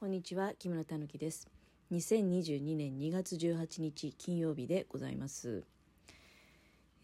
[0.00, 1.46] こんにちは木村たぬきです。
[1.92, 5.62] 2022年2月18日金曜日でございます、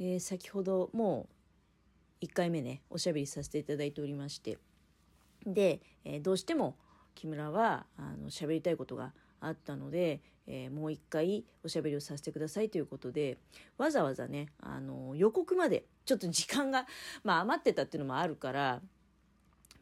[0.00, 1.28] えー先ほども
[2.22, 4.56] う1回目ねおしゃべりさせていただいておりまして。
[5.46, 6.78] で、えーどうしても
[7.14, 13.36] 木村はあの喋りたいことがあったので、えーもう一回おしゃべりをさせてくださいということで
[13.76, 16.86] わざわざねあの予告までちょっと時間が、
[17.24, 18.80] まあ、余ってたっていうのもあるから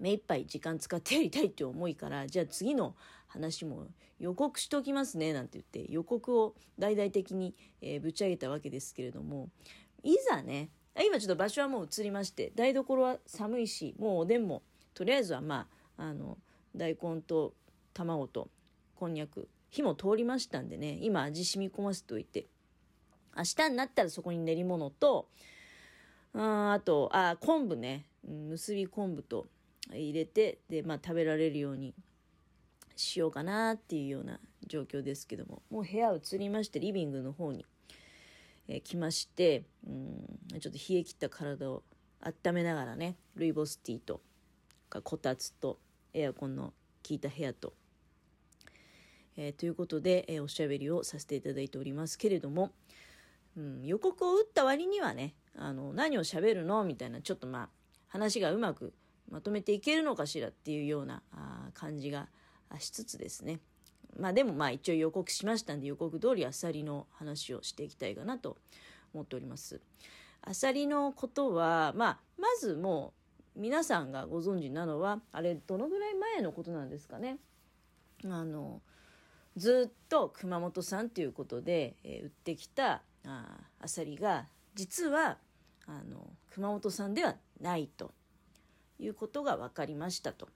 [0.05, 2.95] 目いっぱい時間使ってやりたいって思いからじゃあ次の
[3.27, 3.87] 話も
[4.19, 9.49] 予告しておきますねなんて言って予告を大々的に、えーぶち上げたわけですけれども
[10.03, 10.69] いざね
[11.07, 14.63] 今ちょっと場所はもう移りまして台所は寒いしもうおでんも
[14.93, 16.37] とりあえずはまああの
[16.77, 17.55] 大根と
[17.95, 18.51] 卵と
[18.95, 22.47] こんにゃく火も通りましたんでね今味染み込ませておいて
[23.37, 25.29] 明日になったらそこに練り物と
[26.35, 29.47] ああとあ昆布ねうん結び昆布と
[29.91, 31.95] 入れてで、まあ、食べられるように
[32.97, 37.67] しようかなっていうような状況ですけどももう部屋移りましてリビングの方に、
[38.69, 41.83] えー来ましてうんちょっと冷え切った体を
[42.21, 44.21] 温めながらねルイボスティーと
[44.89, 45.79] かこたつと
[46.15, 46.73] エアコンの
[47.07, 47.75] 効いた部屋と、
[49.37, 52.71] えーということで、えーおしゃべりをさせていただいておりますけれども、
[53.57, 56.85] うん、予告を打った割にはねあの何をしゃべるの？
[56.85, 57.69] みたいなちょっとまあ
[58.09, 58.95] 話がうまく
[59.31, 61.23] まとめていけるのかしらっていうような
[61.75, 62.29] 感じが
[62.79, 63.61] しつつですね
[64.19, 68.57] まあでもまあ一応予告しましたんで予告通りアサリの話をしていきたいかなと
[69.13, 69.81] 思っております。
[70.43, 73.15] アサリのことは、まあ、まずも
[73.57, 77.39] う皆さんがご存知なのはあれどのぐらい前のことなんですかね。
[78.25, 78.81] あの
[79.57, 83.47] ずっと熊本産ということで、えー売ってきたあ
[83.81, 85.39] アサリが実は
[85.87, 88.13] あの熊本産ではないと
[88.99, 90.49] いうことが分かりましたと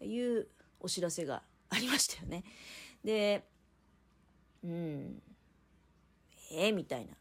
[0.00, 0.48] いう
[0.80, 2.44] お知らせがありましたよね。
[3.02, 3.44] で、
[4.62, 5.22] うん、
[6.52, 7.14] えー、みたいな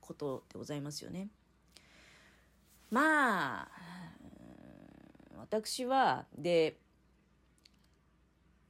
[0.00, 1.28] ことでございますよね。
[2.90, 3.68] まあ、
[5.38, 6.78] 私は、で、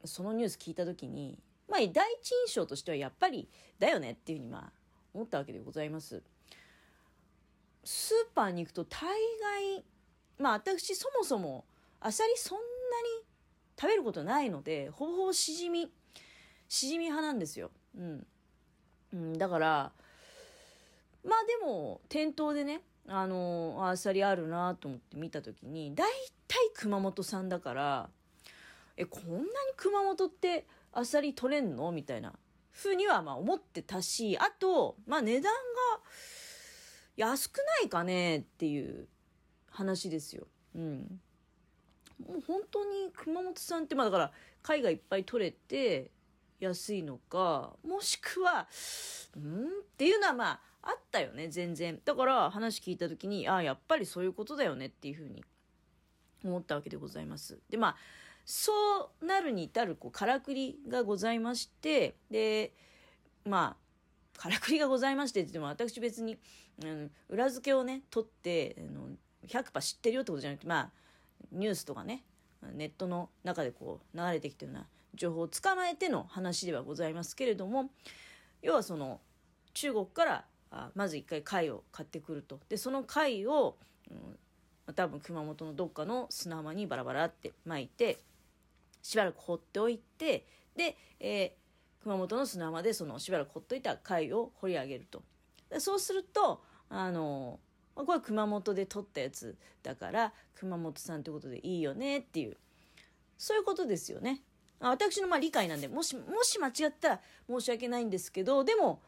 [0.04, 1.38] そのニュース聞いたときに、
[1.68, 1.88] まあ、第
[2.20, 4.72] 一印象としてはやっぱりだよねっていうふうにまあ
[5.12, 6.22] 思ったわけでございます。
[7.84, 9.08] スーパーに行くと大
[9.74, 9.84] 概、
[10.38, 11.64] まあ私そもそも
[12.00, 12.66] アサリそんなに
[13.80, 15.90] 食べることないので、ほぼほぼしじみ、
[16.68, 17.70] しじみ派なんですよ。
[17.96, 18.26] うん。
[19.12, 19.92] うん、だから、
[21.24, 26.10] まあでも、店頭でね、あの、あアサリあるなと思って見たときに、大
[26.48, 28.08] 体熊本産だから、
[28.96, 31.92] え、こんなに熊本ってアサリ取れんの？
[31.92, 32.32] みたいな
[32.72, 35.60] ふうにはまあ思ってたし、あと、まあ値段が
[37.16, 39.06] 安くないかねっていう
[39.76, 40.46] 話ですよ。
[40.74, 41.20] うん。
[42.26, 44.32] もう本当に熊本産って、まあだから
[44.62, 46.10] 貝がいっぱい取れて
[46.60, 48.68] 安いのか、もしくは、
[49.36, 52.00] うんっていうのはまああったよね、全然。
[52.04, 55.44] だから話聞いた時に、ああ、やっぱりそういうことだよねっていうふうに
[56.44, 57.58] 思ったわけでございます。
[57.68, 57.96] で、まあ、
[58.44, 58.72] そ
[59.20, 62.72] うなるに至るこうからくりがございまして、で、
[63.44, 63.76] ま
[64.36, 66.38] あ、からくりがございましてって言っても私別に、
[66.84, 69.08] うん、裏付けをね、取って、あの
[69.48, 70.90] 100%知ってるよってことじゃなくて、まあ、
[71.52, 72.24] ニュースとかね、
[72.74, 77.90] ネットの中でこう流れてきてるような情報を捕まえての話ではございますけれども、
[78.62, 79.20] 要はその
[79.74, 82.60] 中国からあまず一回貝を買ってくると。
[82.68, 83.76] で、その貝を、
[84.10, 88.18] うん、多分熊本のどっかの砂浜にバラバラって巻いて、
[89.02, 90.46] しばらく放っておいて、
[90.76, 91.66] で、えー
[92.06, 95.24] 熊本の砂浜でそのしばらくほっといた貝を掘り上げると。
[95.68, 97.58] でそうすると、あの、
[97.96, 102.56] まあこれは熊本で取ったやつだから、熊本産ってことでいいよねっていう、
[103.36, 104.42] そういうことですよね。
[104.78, 109.00] あ私のまあ理解なんで、もし、もし間違ったら申し訳ないんですけど、でも、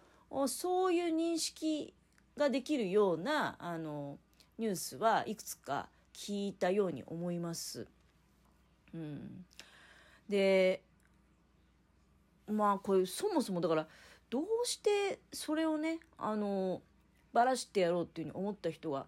[0.47, 1.95] そういう認識
[2.37, 4.19] ができるような、あの、
[4.59, 7.87] ニュースはいくつか聞いたように思います。
[8.95, 9.45] うん。
[10.29, 10.83] で、
[12.51, 13.87] まあこれそもそもだから
[14.31, 16.83] どうしてそれをねあの
[17.33, 19.07] ばらしてやろうっていうふうに思った人が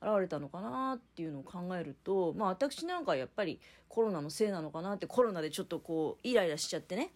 [0.00, 7.10] 現れたのかなっていうのを考えるとまあ私なんかやっぱりコロナのせいなのかなってコロナでちょっとこうイライラしちゃってね。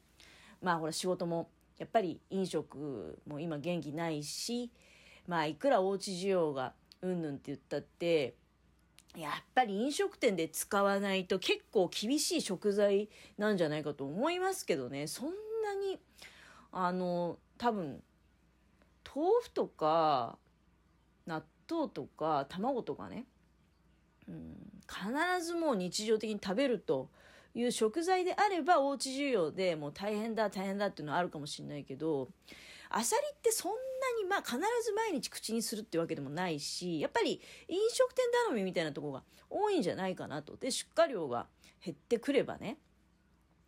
[0.60, 1.48] まあほら仕事も
[1.78, 4.70] やっぱり飲食も今元気ないし
[5.26, 6.72] まあいくらおうち需要が
[7.02, 8.34] うんぬんって言ったって
[9.16, 15.06] やっぱり飲食店で使わないと結構厳しい食材なんじゃないかと思いますけどね。
[15.06, 15.32] そんな
[15.74, 15.98] に
[16.72, 18.02] あの多分
[19.14, 20.38] 豆腐とか
[21.26, 23.26] 納豆とか卵とかね、
[24.28, 24.56] うん、
[24.88, 27.10] 必ずもう日常的に食べると
[27.54, 32.28] いう食材であればおうち需要でもう大変だ大変だっていうのはあるかもしれないけど
[32.90, 33.76] アサリってそんな
[34.22, 40.56] にまあ必ず毎日口にするってわけでもないしやっぱり飲食店頼みみたいなとこが多いんじゃないかなと。
[40.56, 41.46] で出荷量が
[41.84, 42.78] 減ってくればね。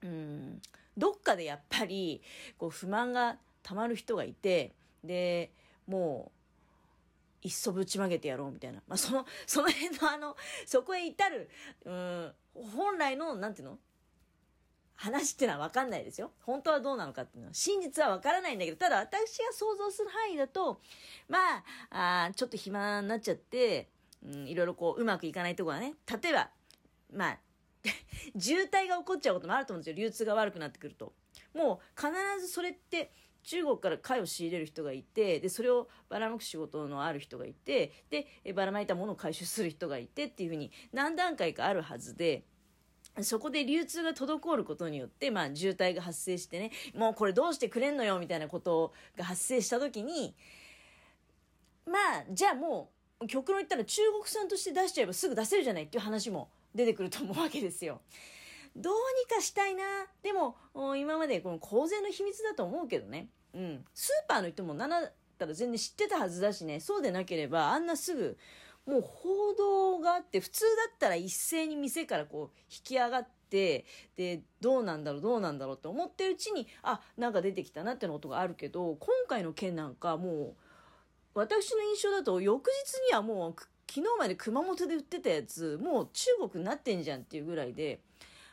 [0.02, 0.62] うん
[0.97, 2.23] どっかでやっぱり
[2.58, 4.75] こう不満がたまる人がいて
[5.05, 5.53] で
[5.87, 6.33] も
[7.45, 10.37] ういっそぶちまけてやろうみたいな、まあ、そのその辺のあの
[10.67, 11.51] そこへ至る
[11.85, 13.79] うん本来のなんていうの？
[14.97, 16.31] 話っていうのは分かんないですよ。
[16.43, 20.81] 本当はどうなのかっていうのは、真実は分からないんだけど、ただ私が想像する範囲だと、
[21.29, 21.39] ま
[21.91, 23.89] あ、あちょっと暇になっちゃって、
[24.25, 26.50] うん、いろいろこう、うまくいかないとこはね、例えば、
[27.12, 27.39] まあ、
[28.39, 29.97] 渋滞が起こっちゃうこともあると思うんですよ。
[29.97, 31.12] 流通が悪くなってくると。
[31.55, 33.12] もう必ずそれって
[33.44, 42.44] 中国から貝を仕入れる人がいて、で、それをばらまく仕事のある人がいて、で、ばらまいたものを回収する人がいてっていうふうに何段階かあるはずで、
[43.23, 50.35] そこで流通が滞ることによって、まあ、渋滞が発生してね、もうこれどうしてくれんのよ、みたいなことが発生した時に、
[51.87, 52.90] まあ、じゃあも
[53.20, 58.00] う、極論言ったら中国産として出しちゃえばすぐ出せるじゃないっていう話も出てくると思うわけですよ。
[58.75, 59.85] どうにかしたいな。
[60.23, 60.56] でも、
[60.97, 63.29] 今までこの公然の秘密だと思うけどね。
[63.55, 63.85] うん。
[63.95, 68.37] スーパーの人も7だったら全然知ってたはずだしね、そうでなければ、あんなすぐ、
[68.87, 73.87] もう報道があって普通だったら一斉に店からこう引き上がって
[74.17, 80.55] でどうなんだろうどうなんだろうって思ってるうちにあなんか出てきたなってのことがあるけど今回の件なんかもう
[81.35, 83.55] 私の印象だと翌日にはもう
[83.91, 88.00] 昨日まで熊本で売ってたやつもう中国になってんじゃんっていうぐらいで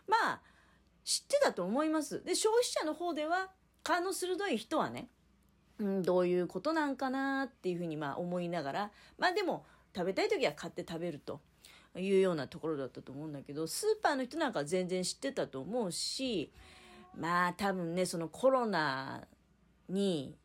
[0.07, 0.42] まあ
[1.04, 3.50] 知ってたと思いますで消費者の方では
[3.83, 5.07] 勘の鋭い人はね
[5.81, 11.42] うん、どういうことなんかなっていうふうにまあ思いながらまあでも食べたい時は買って食べると
[11.98, 16.51] いうようなところだったと思うんだけどスーパーの人なんか全然知ってたと思うし
[17.18, 19.24] まあ多分ねそのコロナ
[19.89, 20.36] に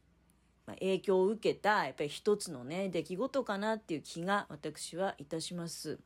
[0.67, 5.99] 影響を受けたやっぱり一つのね出来事かなっていう気が私はいたします。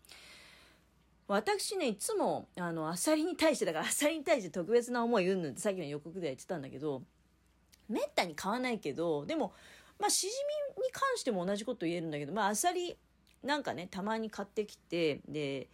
[1.29, 7.03] 私ねいつもあのアサリに対してだからアサリに対して特別な思いうんぬんってさっきの予告では言ってたんだけど
[7.91, 9.53] めったに買わないけどでも
[9.99, 10.29] まあしじ
[10.79, 12.97] みに関しても同じこと言えるんだけどまあアサリ
[13.43, 15.69] なんかねたまに買ってきてで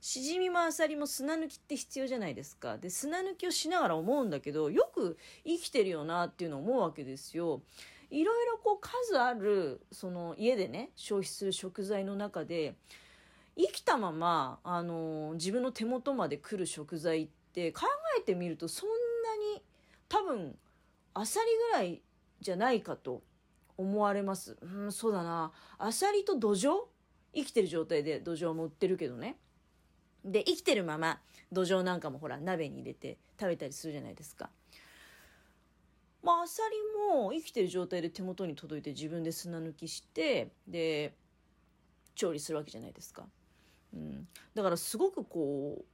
[0.00, 7.62] しじみもあさりも砂抜きって必要じゃないですかで砂抜きをしながら思うんだけどよく生きてるよなっていうのを思うわけですよ。
[8.08, 12.76] いろいろこう数あるその家でね消費する食材の中で
[13.56, 17.82] 生きたままあの自分の手元まで来る食材って考
[18.16, 18.94] えてみるとそんな
[19.56, 19.62] に
[20.08, 20.56] 多分
[21.18, 22.02] あさりぐらい
[22.40, 23.22] じゃないかと
[23.78, 24.58] 思われます。
[24.60, 25.50] うん、そうだな。
[25.78, 26.88] あさりと土壌？
[27.34, 29.38] 生きてる状態で土壌も売ってるけどね。
[30.24, 31.20] で、生きてるまま
[31.50, 34.50] 土壌なんかもほら鍋に入れて食べたりするじゃないですか。
[36.22, 36.76] まあ、アサリ
[37.14, 41.14] も生きてる状態で手元に届いて自分で砂抜きして、で、
[42.14, 43.26] 調理するわけじゃないですか。
[43.94, 44.28] うん。
[44.54, 45.84] だからすごくこう、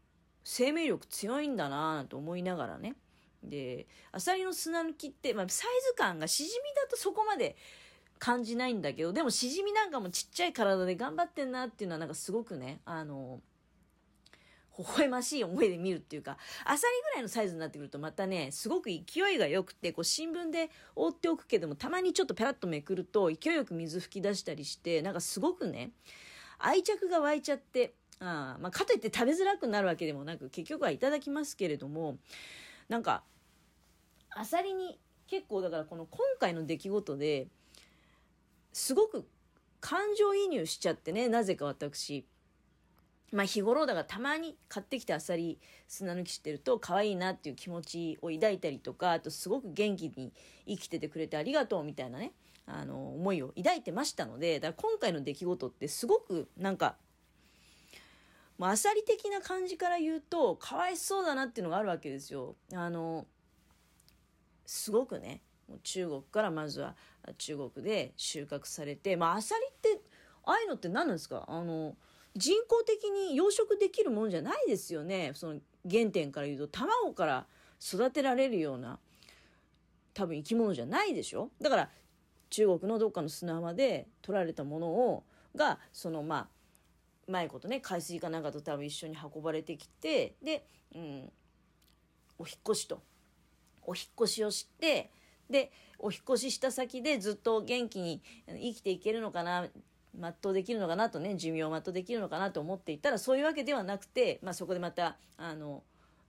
[0.43, 2.97] 生命力強いんだなと思いながらね。
[3.43, 7.57] で、アサリの砂抜きって、まあ、サイズ感がしじみだとそこまで
[8.19, 13.41] 感じないんだけど、でもしじみなんかもちっちゃい体で頑張ってんなっていうのはなんかすごくね、あの、
[14.79, 25.91] 微笑ましい思いで見るっていうか、アサリぐらいのサイズになってくるとまたね、すごく勢いが良くて、こう新聞で覆っておくけども、たまにちょっとペラッとめくると勢いよく水吹き出したりして、なんかすごくね、
[26.59, 32.19] 愛着が湧いちゃって、あまあ、かといって食べづらくなるわけでもなく、結局はいただきますけれども、
[32.89, 33.25] なんか、
[34.35, 37.49] アサリに結構だからこの今回の出来事で、
[38.73, 39.27] すごく
[39.81, 42.25] 感情移入しちゃってね、なぜか私。
[43.33, 45.59] まあ日頃だからたまに買ってきてあさり
[45.89, 50.33] 砂抜きしてると可愛いなっていう気持ちを抱いたりとか、あとすごく元気に
[50.67, 52.33] 生きててくれてありがとうみたいなね、
[52.67, 56.97] あの思いを抱いてましたので、だから今回の出来事ってすごくなんか、
[58.59, 62.55] もうあさり的な感じから言うと、かわいそうだなっていうのがあるわけですよ。
[62.75, 63.27] あの、
[64.67, 65.43] すごくね、
[65.83, 66.97] 中国からまずは
[67.39, 70.01] 中国で収穫されて、まあ、アサリって、
[70.45, 71.45] ああいうのって何なんですか？
[71.49, 71.97] あの、
[72.35, 75.33] 人工的に養殖できるもんじゃないですよね。
[75.35, 77.47] その原点から言うと、卵から
[77.81, 78.99] 育てられるような、
[80.15, 81.51] 多分生き物じゃないでしょ？
[81.61, 81.91] だから、
[82.51, 86.49] 中国のどっかの砂浜で取られたものを、が、そのまあ、
[87.29, 91.33] うまいことね、海水かなんかと多分一緒に運ばれてきて、で、うん、
[92.39, 93.01] お引越しと。
[93.85, 95.11] お引越しをして、
[95.51, 99.69] でお引越しした先でずっと元気に生きていけるのかな
[100.15, 105.83] 全うできるのかなとね寿命を全うできるのかなと思っていたらそういうわけではなくて、まあ、そこでまたあの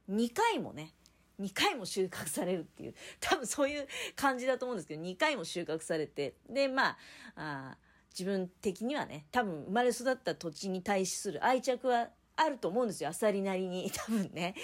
[0.10, 0.94] 2回もね、
[1.40, 6.98] 2回も収穫されるっていう、 多分そういう感じだと思うんですけど、2回も収穫されて、で、まあ、
[7.36, 7.78] あ
[8.12, 13.10] 自分的にはね、多分生まれ育った土地に対する愛着はあると思うんですよ。
[13.10, 13.92] あさりなりに。
[13.96, 14.56] 多分ね。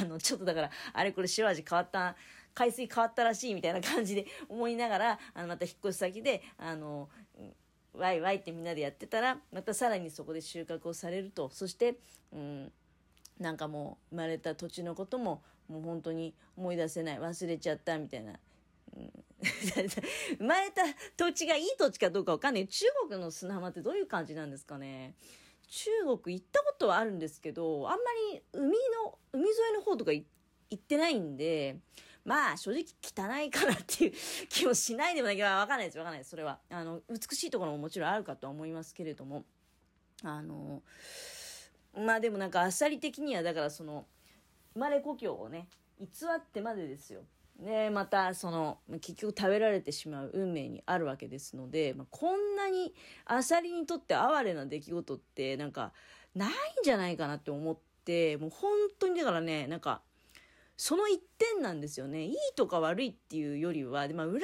[0.00, 2.16] あの、ちょっとだから、あれこれ塩味変わった、
[2.54, 7.08] 海水変わったらしいみたいな感じで 思いながら、あの、また引っ越し先で、あの、
[7.92, 11.50] ワイワイってみんなでやってたら、またさらにそこで収穫をされると。
[11.50, 11.96] そして、
[12.32, 12.72] うん、
[13.38, 18.34] なんかもう生まれた土地のことももう本当に思い出せない忘れちゃったみたいな、
[18.96, 19.12] うん、
[19.42, 20.82] 生まれた
[21.16, 25.14] 土地がいい土地かどうかわかんない中国の砂浜ってどういう感じなんですかね
[25.68, 25.90] 中
[26.22, 30.24] 国行ったことはあるんですけどあんまり海の海沿いの方とか行
[30.74, 31.78] ってないんで
[32.24, 34.12] まあ正直汚いかなっていう
[34.48, 36.58] 気もしないでもないけどわかんないですわかんないですそれは。
[36.70, 39.44] あの美しいところももちろんあるかとは思いますけれども。
[40.22, 40.82] あの
[41.92, 44.06] まあでもなんかあっさり的にはだからその
[44.72, 45.68] 生まれ故郷をね
[46.00, 47.24] 偽ってまでですよ。
[47.60, 52.92] ね、またその結局食べられてしまう運命にあるわけですので、まあ、こんなに
[53.26, 55.92] アサリにとって哀れな出来事ってなんか
[56.34, 60.02] ないんじゃないかなって思ってもう本当にだからねなんか
[60.76, 62.24] その一点なんですよね。
[62.24, 64.42] いいとか悪いっていうよりは、まあ、裏切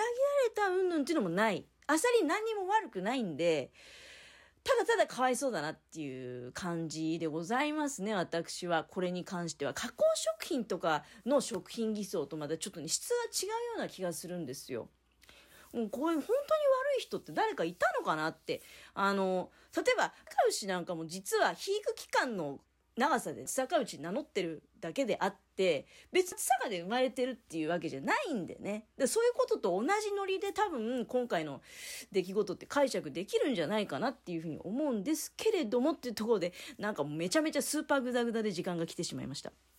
[0.57, 1.67] られた云々っていうのもない。
[1.89, 3.73] アサリ何にも悪くないんで
[4.63, 8.85] ただただかわいそうだなっていう感じでございますね、私は。
[8.85, 9.73] これに関しては。
[9.73, 14.89] 加工食品とかの食品偽装とまたちょっとね、質が違うような気がするんですよ。
[15.73, 18.63] もうこういう本当に悪い人って誰かいたのかなって。
[18.95, 20.15] あの、例えば、カ
[20.49, 22.61] ウシなんかも実は肥育期間の
[23.01, 28.85] 長さで坂内名乗ってるだけであって、別に坂で生まれてるっていうわけじゃないんでね。
[28.99, 31.63] でそういうことと同じノリで多分今回の
[32.13, 39.51] 出来事って解釈できるんじゃないかなっていうふうに思うんですけれどもっていうところで、なんかめちゃめちゃスーパーグダグダで時間が来てしまいました。